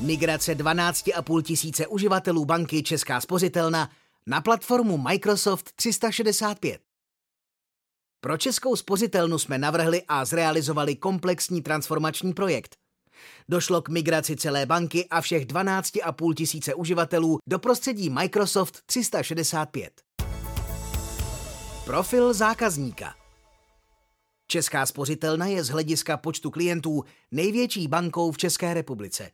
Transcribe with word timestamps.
Migrace 0.00 0.54
12,5 0.54 1.42
tisíce 1.42 1.86
uživatelů 1.86 2.44
banky 2.44 2.82
Česká 2.82 3.20
spořitelna 3.20 3.90
na 4.26 4.40
platformu 4.40 4.98
Microsoft 4.98 5.72
365. 5.74 6.80
Pro 8.20 8.36
Českou 8.36 8.76
spořitelnu 8.76 9.38
jsme 9.38 9.58
navrhli 9.58 10.02
a 10.08 10.24
zrealizovali 10.24 10.96
komplexní 10.96 11.62
transformační 11.62 12.32
projekt. 12.32 12.76
Došlo 13.48 13.82
k 13.82 13.88
migraci 13.88 14.36
celé 14.36 14.66
banky 14.66 15.08
a 15.10 15.20
všech 15.20 15.46
12,5 15.46 16.34
tisíce 16.34 16.74
uživatelů 16.74 17.38
do 17.48 17.58
prostředí 17.58 18.10
Microsoft 18.10 18.82
365. 18.86 20.00
Profil 21.84 22.34
zákazníka 22.34 23.14
Česká 24.46 24.86
spořitelna 24.86 25.46
je 25.46 25.64
z 25.64 25.68
hlediska 25.68 26.16
počtu 26.16 26.50
klientů 26.50 27.04
největší 27.30 27.88
bankou 27.88 28.32
v 28.32 28.38
České 28.38 28.74
republice. 28.74 29.30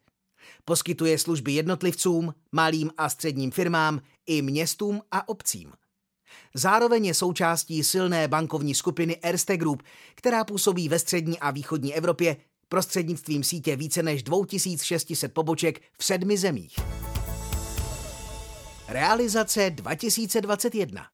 Poskytuje 0.64 1.18
služby 1.18 1.52
jednotlivcům, 1.52 2.34
malým 2.52 2.90
a 2.98 3.08
středním 3.08 3.50
firmám 3.50 4.00
i 4.26 4.42
městům 4.42 5.02
a 5.10 5.28
obcím. 5.28 5.72
Zároveň 6.54 7.04
je 7.04 7.14
součástí 7.14 7.84
silné 7.84 8.28
bankovní 8.28 8.74
skupiny 8.74 9.16
Erste 9.22 9.56
Group, 9.56 9.82
která 10.14 10.44
působí 10.44 10.88
ve 10.88 10.98
střední 10.98 11.38
a 11.38 11.50
východní 11.50 11.94
Evropě 11.94 12.36
prostřednictvím 12.68 13.44
sítě 13.44 13.76
více 13.76 14.02
než 14.02 14.22
2600 14.22 15.34
poboček 15.34 15.82
v 15.98 16.04
sedmi 16.04 16.38
zemích. 16.38 16.74
Realizace 18.88 19.70
2021 19.70 21.06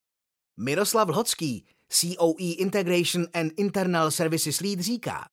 Miroslav 0.57 1.09
Lhocký, 1.09 1.65
COE 1.89 2.53
Integration 2.59 3.27
and 3.35 3.53
Internal 3.57 4.11
Services 4.11 4.61
Lead 4.61 4.81
říká, 4.81 5.25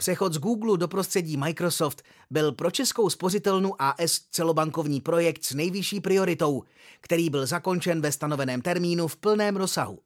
Přechod 0.00 0.32
z 0.32 0.38
Google 0.38 0.78
do 0.78 0.88
prostředí 0.88 1.36
Microsoft 1.36 2.02
byl 2.30 2.52
pro 2.52 2.70
českou 2.70 3.10
spořitelnu 3.10 3.82
AS 3.82 4.20
celobankovní 4.30 5.00
projekt 5.00 5.44
s 5.44 5.54
nejvyšší 5.54 6.00
prioritou, 6.00 6.62
který 7.00 7.30
byl 7.30 7.46
zakončen 7.46 8.00
ve 8.00 8.12
stanoveném 8.12 8.62
termínu 8.62 9.08
v 9.08 9.16
plném 9.16 9.56
rozsahu. 9.56 9.98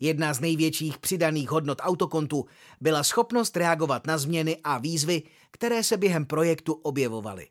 Jedna 0.00 0.34
z 0.34 0.40
největších 0.40 0.98
přidaných 0.98 1.50
hodnot 1.50 1.78
autokontu 1.82 2.44
byla 2.80 3.02
schopnost 3.02 3.56
reagovat 3.56 4.06
na 4.06 4.18
změny 4.18 4.56
a 4.64 4.78
výzvy, 4.78 5.22
které 5.50 5.84
se 5.84 5.96
během 5.96 6.26
projektu 6.26 6.72
objevovaly. 6.72 7.48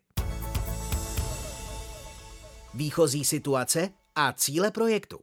Výchozí 2.74 3.24
situace 3.24 3.90
a 4.14 4.32
cíle 4.32 4.70
projektu. 4.70 5.18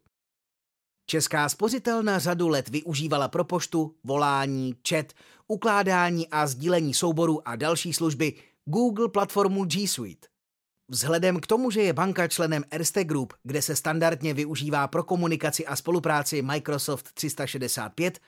Česká 1.06 1.50
spořitelna 1.50 2.20
řadu 2.20 2.48
let 2.48 2.70
využívala 2.70 3.28
pro 3.28 3.44
poštu, 3.44 3.96
volání, 4.04 4.76
chat, 4.90 5.06
ukládání 5.48 6.28
a 6.30 6.48
sdílení 6.48 6.94
souborů 6.94 7.48
a 7.48 7.56
další 7.56 7.94
služby 7.94 8.34
Google 8.66 9.10
platformu 9.10 9.66
G 9.66 9.88
Suite. 9.88 10.28
Vzhledem 10.88 11.40
k 11.40 11.48
tomu, 11.48 11.72
že 11.72 11.82
je 11.82 11.94
banka 11.94 12.28
členem 12.28 12.64
Erste 12.72 13.04
Group, 13.04 13.34
kde 13.44 13.62
se 13.62 13.76
standardně 13.76 14.34
využívá 14.34 14.88
pro 14.88 15.04
komunikaci 15.04 15.66
a 15.66 15.76
spolupráci 15.76 16.42
Microsoft 16.42 17.12
365, 17.14 18.20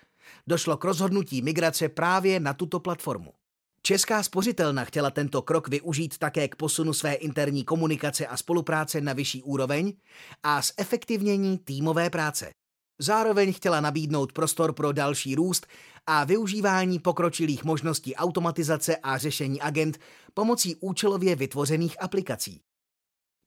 došlo 0.47 0.77
k 0.77 0.83
rozhodnutí 0.83 1.41
migrace 1.41 1.89
právě 1.89 2.39
na 2.39 2.53
tuto 2.53 2.79
platformu. 2.79 3.33
Česká 3.81 4.23
spořitelna 4.23 4.85
chtěla 4.85 5.11
tento 5.11 5.41
krok 5.41 5.67
využít 5.67 6.17
také 6.17 6.47
k 6.47 6.55
posunu 6.55 6.93
své 6.93 7.13
interní 7.13 7.63
komunikace 7.63 8.27
a 8.27 8.37
spolupráce 8.37 9.01
na 9.01 9.13
vyšší 9.13 9.43
úroveň 9.43 9.93
a 10.43 10.61
zefektivnění 10.61 11.57
týmové 11.57 12.09
práce. 12.09 12.51
Zároveň 12.99 13.53
chtěla 13.53 13.81
nabídnout 13.81 14.31
prostor 14.31 14.73
pro 14.73 14.91
další 14.91 15.35
růst 15.35 15.67
a 16.07 16.23
využívání 16.23 16.99
pokročilých 16.99 17.63
možností 17.63 18.15
automatizace 18.15 18.97
a 18.97 19.17
řešení 19.17 19.61
agent 19.61 19.97
pomocí 20.33 20.75
účelově 20.75 21.35
vytvořených 21.35 22.03
aplikací. 22.03 22.61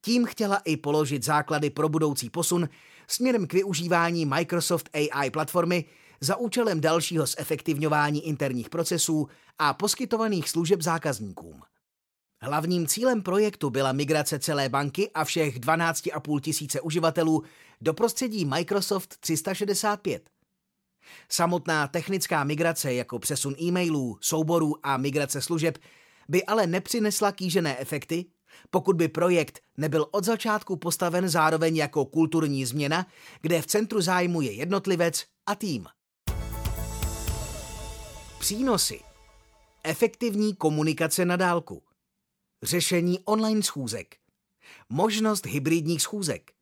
Tím 0.04 0.26
chtěla 0.26 0.56
i 0.56 0.76
položit 0.76 1.25
základy 1.25 1.70
pro 1.70 1.88
budoucí 1.88 2.31
posun 2.31 2.69
směrem 3.09 3.47
k 3.47 3.53
využívání 3.53 4.26
Microsoft 4.26 4.91
AI 4.92 5.31
platformy 5.31 5.84
za 6.20 6.36
účelem 6.36 6.80
dalšího 6.80 7.26
zefektivňování 7.26 8.26
interních 8.26 8.70
procesů 8.70 9.28
a 9.59 9.75
poskytovaných 9.75 10.48
služeb 10.48 10.82
zákazníkům. 10.82 11.62
Hlavním 12.41 12.87
cílem 12.87 13.22
projektu 13.22 13.71
byla 13.71 13.93
migrace 13.93 14.38
celé 14.38 14.69
banky 14.69 15.10
a 15.10 15.25
všech 15.25 15.60
12,5 15.60 16.41
tisíce 16.41 16.81
uživatelů 16.81 17.43
do 17.81 17.94
prostředí 17.94 18.44
Microsoft 18.44 19.16
365. 19.21 20.31
Samotná 21.28 21.88
technická 21.88 22.44
migrace 22.44 22.94
jako 22.94 23.19
přesun 23.19 23.54
e-mailů, 23.60 24.19
souborů 24.21 24.75
a 24.82 24.97
migrace 24.97 25.41
služeb 25.41 25.78
by 26.28 26.44
ale 26.44 26.66
nepřinesla 26.66 27.32
kýžené 27.32 27.78
efekty, 27.78 28.25
pokud 28.71 28.97
by 28.97 29.09
projekt 29.09 29.60
nebyl 29.77 30.06
od 30.10 30.25
začátku 30.25 30.77
postaven 30.77 31.28
zároveň 31.28 31.77
jako 31.77 32.04
kulturní 32.04 32.65
změna, 32.66 33.06
kde 33.41 33.62
v 33.62 33.66
centru 33.66 34.00
zájmu 34.00 34.41
je 34.41 34.53
jednotlivec 34.53 35.25
a 35.47 35.54
tým. 35.54 35.87
Přínosy. 38.38 39.00
Efektivní 39.84 40.54
komunikace 40.56 41.25
na 41.25 41.37
dálku 41.37 41.82
řešení 42.62 43.19
online 43.24 43.62
schůzek, 43.62 44.16
možnost 44.88 45.46
hybridních 45.46 46.02
schůzek, 46.02 46.52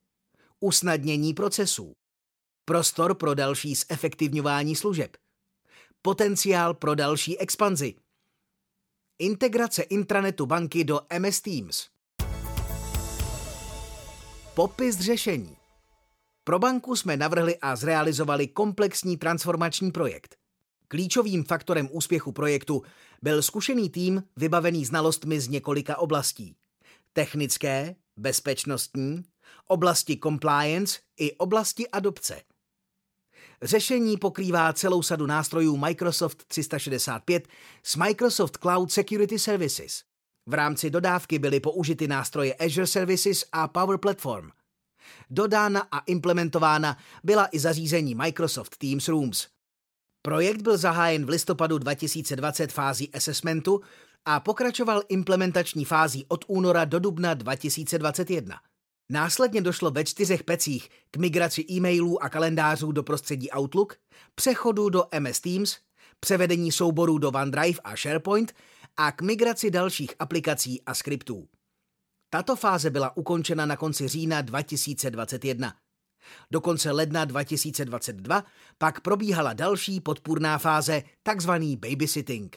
usnadnění 0.60 1.34
procesů, 1.34 1.96
prostor 2.64 3.14
pro 3.14 3.34
další 3.34 3.74
zefektivňování 3.74 4.76
služeb, 4.76 5.16
potenciál 6.02 6.74
pro 6.74 6.94
další 6.94 7.38
expanzi, 7.38 7.94
integrace 9.18 9.82
intranetu 9.82 10.46
banky 10.46 10.84
do 10.84 11.00
MS 11.18 11.40
Teams. 11.40 11.88
Popis 14.54 15.00
řešení. 15.00 15.56
Pro 16.44 16.58
banku 16.58 16.96
jsme 16.96 17.16
navrhli 17.16 17.58
a 17.58 17.76
zrealizovali 17.76 18.48
komplexní 18.48 19.16
transformační 19.16 19.92
projekt– 19.92 20.36
Klíčovým 20.88 21.44
faktorem 21.44 21.88
úspěchu 21.92 22.32
projektu 22.32 22.82
byl 23.22 23.42
zkušený 23.42 23.90
tým 23.90 24.22
vybavený 24.36 24.84
znalostmi 24.84 25.40
z 25.40 25.48
několika 25.48 25.98
oblastí. 25.98 26.56
Technické, 27.12 27.96
bezpečnostní, 28.16 29.24
oblasti 29.66 30.18
compliance 30.22 30.98
i 31.18 31.32
oblasti 31.32 31.88
adopce. 31.88 32.42
Řešení 33.62 34.16
pokrývá 34.16 34.72
celou 34.72 35.02
sadu 35.02 35.26
nástrojů 35.26 35.76
Microsoft 35.76 36.44
365 36.46 37.48
s 37.82 37.96
Microsoft 37.96 38.56
Cloud 38.56 38.92
Security 38.92 39.38
Services. 39.38 40.02
V 40.46 40.54
rámci 40.54 40.90
dodávky 40.90 41.38
byly 41.38 41.60
použity 41.60 42.08
nástroje 42.08 42.54
Azure 42.54 42.86
Services 42.86 43.44
a 43.52 43.68
Power 43.68 43.98
Platform. 43.98 44.50
Dodána 45.30 45.80
a 45.92 45.98
implementována 45.98 46.96
byla 47.24 47.48
i 47.52 47.58
zařízení 47.58 48.14
Microsoft 48.14 48.76
Teams 48.76 49.08
Rooms– 49.08 49.46
Projekt 50.26 50.62
byl 50.62 50.76
zahájen 50.76 51.26
v 51.26 51.28
listopadu 51.28 51.78
2020 51.78 52.72
fází 52.72 53.12
assessmentu 53.12 53.80
a 54.24 54.40
pokračoval 54.40 55.02
implementační 55.08 55.84
fází 55.84 56.24
od 56.28 56.44
února 56.48 56.84
do 56.84 56.98
dubna 56.98 57.34
2021. 57.34 58.56
Následně 59.12 59.60
došlo 59.60 59.90
ve 59.90 60.04
čtyřech 60.04 60.44
pecích 60.44 60.88
k 61.10 61.16
migraci 61.16 61.64
e-mailů 61.70 62.22
a 62.22 62.28
kalendářů 62.28 62.92
do 62.92 63.02
prostředí 63.02 63.50
Outlook, 63.50 63.96
přechodu 64.34 64.88
do 64.88 65.04
MS 65.18 65.40
Teams, 65.40 65.76
převedení 66.20 66.72
souborů 66.72 67.18
do 67.18 67.28
OneDrive 67.28 67.80
a 67.84 67.96
SharePoint 67.96 68.52
a 68.96 69.12
k 69.12 69.22
migraci 69.22 69.70
dalších 69.70 70.10
aplikací 70.18 70.82
a 70.82 70.94
skriptů. 70.94 71.48
Tato 72.30 72.56
fáze 72.56 72.90
byla 72.90 73.16
ukončena 73.16 73.66
na 73.66 73.76
konci 73.76 74.08
října 74.08 74.42
2021. 74.42 75.74
Do 76.50 76.60
konce 76.60 76.90
ledna 76.90 77.24
2022 77.24 78.44
pak 78.78 79.00
probíhala 79.00 79.52
další 79.52 80.00
podpůrná 80.00 80.58
fáze, 80.58 81.02
takzvaný 81.22 81.76
babysitting. 81.76 82.56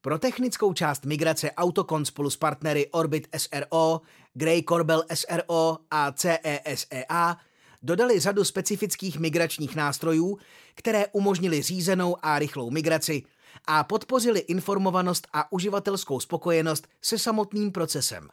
Pro 0.00 0.18
technickou 0.18 0.72
část 0.72 1.04
migrace 1.04 1.50
Autocon 1.52 2.04
spolu 2.04 2.30
s 2.30 2.36
partnery 2.36 2.86
Orbit 2.90 3.28
SRO, 3.36 4.00
Grey 4.34 4.62
Corbel 4.68 5.04
SRO 5.14 5.78
a 5.90 6.12
CESEA 6.12 7.36
dodali 7.82 8.20
řadu 8.20 8.44
specifických 8.44 9.18
migračních 9.18 9.76
nástrojů, 9.76 10.38
které 10.74 11.06
umožnili 11.06 11.62
řízenou 11.62 12.16
a 12.22 12.38
rychlou 12.38 12.70
migraci 12.70 13.22
a 13.64 13.84
podpořili 13.84 14.40
informovanost 14.40 15.26
a 15.32 15.52
uživatelskou 15.52 16.20
spokojenost 16.20 16.88
se 17.02 17.18
samotným 17.18 17.72
procesem. 17.72 18.28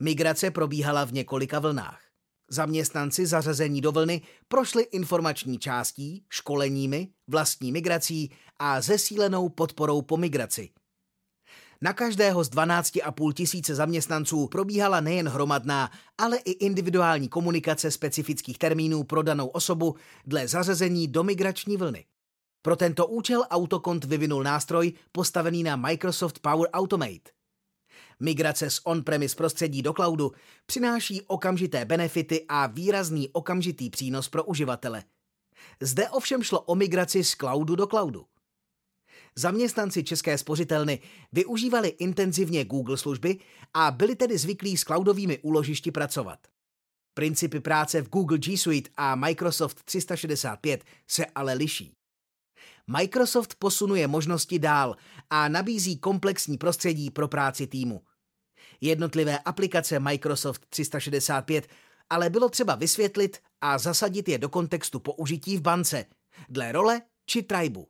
Migrace 0.00 0.50
probíhala 0.50 1.04
v 1.04 1.12
několika 1.12 1.58
vlnách. 1.58 2.07
Zaměstnanci 2.50 3.26
zařazení 3.26 3.80
do 3.80 3.92
vlny 3.92 4.22
prošli 4.48 4.82
informační 4.82 5.58
částí, 5.58 6.24
školeními, 6.28 7.08
vlastní 7.26 7.72
migrací 7.72 8.30
a 8.58 8.80
zesílenou 8.80 9.48
podporou 9.48 10.02
po 10.02 10.16
migraci. 10.16 10.70
Na 11.82 11.92
každého 11.92 12.44
z 12.44 12.50
12,5 12.50 13.32
tisíce 13.32 13.74
zaměstnanců 13.74 14.46
probíhala 14.46 15.00
nejen 15.00 15.28
hromadná, 15.28 15.90
ale 16.18 16.36
i 16.36 16.50
individuální 16.50 17.28
komunikace 17.28 17.90
specifických 17.90 18.58
termínů 18.58 19.04
pro 19.04 19.22
danou 19.22 19.46
osobu 19.46 19.96
dle 20.26 20.48
zařazení 20.48 21.08
do 21.08 21.24
migrační 21.24 21.76
vlny. 21.76 22.04
Pro 22.62 22.76
tento 22.76 23.06
účel 23.06 23.44
Autokont 23.50 24.04
vyvinul 24.04 24.42
nástroj 24.42 24.92
postavený 25.12 25.62
na 25.62 25.76
Microsoft 25.76 26.38
Power 26.38 26.68
Automate. 26.72 27.37
Migrace 28.20 28.70
z 28.70 28.80
on-premise 28.84 29.36
prostředí 29.36 29.82
do 29.82 29.92
cloudu 29.92 30.32
přináší 30.66 31.22
okamžité 31.22 31.84
benefity 31.84 32.44
a 32.48 32.66
výrazný 32.66 33.28
okamžitý 33.28 33.90
přínos 33.90 34.28
pro 34.28 34.44
uživatele. 34.44 35.04
Zde 35.80 36.08
ovšem 36.08 36.42
šlo 36.42 36.60
o 36.60 36.74
migraci 36.74 37.24
z 37.24 37.34
cloudu 37.34 37.76
do 37.76 37.86
cloudu. 37.86 38.26
Zaměstnanci 39.36 40.04
České 40.04 40.38
spořitelny 40.38 41.00
využívali 41.32 41.88
intenzivně 41.88 42.64
Google 42.64 42.98
služby 42.98 43.38
a 43.74 43.90
byli 43.90 44.16
tedy 44.16 44.38
zvyklí 44.38 44.76
s 44.76 44.84
cloudovými 44.84 45.38
úložišti 45.38 45.90
pracovat. 45.90 46.38
Principy 47.14 47.60
práce 47.60 48.02
v 48.02 48.08
Google 48.08 48.38
G 48.38 48.58
Suite 48.58 48.90
a 48.96 49.14
Microsoft 49.14 49.84
365 49.84 50.84
se 51.06 51.26
ale 51.26 51.54
liší. 51.54 51.97
Microsoft 52.88 53.54
posunuje 53.58 54.06
možnosti 54.06 54.58
dál 54.58 54.96
a 55.30 55.48
nabízí 55.48 55.98
komplexní 55.98 56.58
prostředí 56.58 57.10
pro 57.10 57.28
práci 57.28 57.66
týmu. 57.66 58.02
Jednotlivé 58.80 59.38
aplikace 59.38 59.98
Microsoft 59.98 60.66
365 60.68 61.68
ale 62.10 62.30
bylo 62.30 62.48
třeba 62.48 62.74
vysvětlit 62.74 63.38
a 63.60 63.78
zasadit 63.78 64.28
je 64.28 64.38
do 64.38 64.48
kontextu 64.48 65.00
použití 65.00 65.56
v 65.56 65.60
bance, 65.60 66.04
dle 66.48 66.72
role 66.72 67.02
či 67.26 67.42
tribu. 67.42 67.88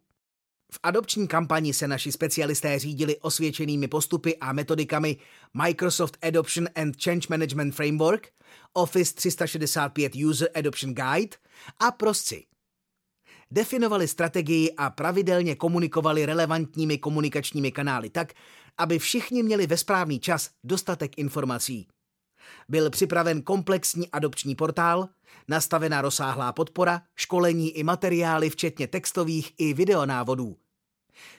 V 0.73 0.79
adopční 0.83 1.29
kampani 1.29 1.75
se 1.75 1.89
naši 1.89 2.13
specialisté 2.13 2.79
řídili 2.79 3.17
osvědčenými 3.17 3.89
postupy 3.89 4.37
a 4.37 4.53
metodikami 4.53 5.17
Microsoft 5.55 6.19
Adoption 6.23 6.69
and 6.75 7.03
Change 7.03 7.27
Management 7.31 7.73
Framework, 7.73 8.33
Office 8.73 9.15
365 9.15 10.13
User 10.29 10.49
Adoption 10.55 10.95
Guide 10.95 11.37
a 11.81 11.91
prosci. 11.91 12.47
Definovali 13.51 14.09
strategii 14.09 14.73
a 14.77 14.91
pravidelně 14.91 15.55
komunikovali 15.55 16.27
relevantními 16.27 16.99
komunikačními 16.99 17.73
kanály 17.73 18.11
tak, 18.11 18.33
aby 18.79 18.99
všichni 18.99 19.43
měli 19.43 19.67
ve 19.67 19.77
správný 19.77 20.21
čas 20.21 20.51
dostatek 20.65 21.19
informací. 21.19 21.87
Byl 22.69 22.91
připraven 22.91 23.43
komplexní 23.43 24.11
adopční 24.11 24.55
portál, 24.55 25.09
nastavená 25.49 26.03
rozsáhlá 26.03 26.53
podpora, 26.53 27.03
školení 27.17 27.71
i 27.71 27.83
materiály 27.83 28.51
včetně 28.51 28.87
textových 28.87 29.53
i 29.59 29.75
videonávodů. 29.75 30.57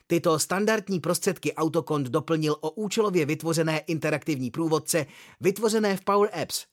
Tyto 0.08 0.40
standardní 0.40 1.00
prostředky 1.00 1.54
Autokont 1.54 2.08
doplnil 2.08 2.56
o 2.62 2.72
účelově 2.72 3.26
vytvořené 3.26 3.80
interaktivní 3.80 4.52
průvodce 4.52 5.06
vytvořené 5.42 5.98
v 5.98 6.02
Power 6.02 6.30
Apps. 6.42 6.66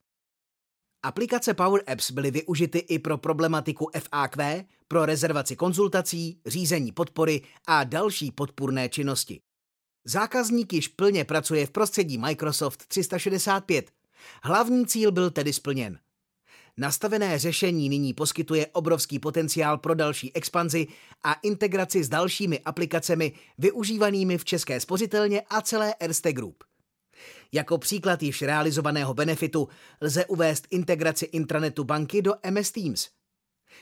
Aplikace 1.07 1.55
Power 1.55 1.83
Apps 1.87 2.11
byly 2.11 2.31
využity 2.31 2.79
i 2.79 2.99
pro 2.99 3.19
problematiku 3.19 3.91
FAQ, 3.99 4.65
pro 4.89 5.07
rezervaci 5.07 5.57
konzultací, 5.57 6.41
řízení 6.47 6.93
podpory 6.93 7.43
a 7.67 7.85
další 7.85 8.31
podpůrné 8.31 8.89
činnosti. 8.89 9.41
Zákazník 10.05 10.73
již 10.73 10.89
plně 10.89 11.25
pracuje 11.25 11.67
v 11.67 11.71
prostředí 11.71 12.19
Microsoft 12.19 12.87
365. 12.87 13.91
Hlavní 14.43 14.87
cíl 14.87 15.13
byl 15.13 15.31
tedy 15.31 15.53
splněn. 15.53 15.99
Nastavené 16.77 17.39
řešení 17.39 17.89
nyní 17.89 18.15
poskytuje 18.15 18.67
obrovský 18.67 19.19
potenciál 19.19 19.79
pro 19.79 19.95
další 19.95 20.37
expanzi 20.37 20.87
a 21.25 21.35
integraci 21.35 22.05
s 22.05 22.09
dalšími 22.09 22.61
aplikacemi 22.61 23.33
využívanými 23.59 24.39
v 24.39 24.45
České 24.45 24.81
spořitelně 24.81 25.43
a 25.51 25.63
celé 25.63 25.95
Erste 26.01 26.33
Group. 26.33 26.65
Jako 27.53 27.79
příklad 27.79 28.23
již 28.23 28.43
realizovaného 28.43 29.15
benefitu 29.15 29.69
lze 30.01 30.27
uvést 30.27 30.67
integraci 30.71 31.25
intranetu 31.25 31.85
banky 31.85 32.23
do 32.23 32.35
MS 32.51 32.71
Teams. 32.71 33.09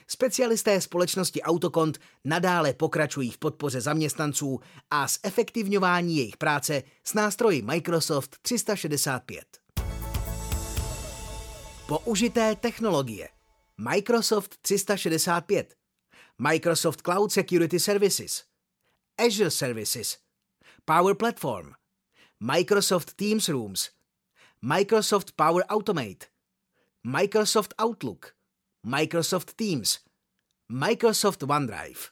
Specialisté 0.08 0.80
společnosti 0.80 1.42
Autokont 1.42 1.98
nadále 2.24 2.74
pokračují 2.74 3.30
v 3.30 3.38
podpoře 3.38 3.80
zaměstnanců 3.80 4.60
a 4.90 5.06
zefektivňování 5.24 6.16
jejich 6.16 6.36
práce 6.36 6.82
s 7.04 7.14
nástroji 7.14 7.62
Microsoft 7.62 8.36
365. 8.42 9.44
Použité 11.86 12.56
technologie. 12.56 13.28
Microsoft 13.78 14.56
365 14.60 15.74
Microsoft 16.38 17.02
Cloud 17.02 17.32
Security 17.32 17.80
Services. 17.80 18.44
Azure 19.26 19.50
Services. 19.50 20.18
Power 20.84 21.14
Platform 21.14 21.72
Microsoft 22.44 23.16
Teams 23.16 23.48
Rooms 23.48 23.90
Microsoft 24.62 25.34
Power 25.34 25.64
Automate 25.70 26.28
Microsoft 27.02 27.72
Outlook 27.78 28.34
Microsoft 28.86 29.56
Teams 29.56 30.00
Microsoft 30.70 31.42
OneDrive 31.46 32.10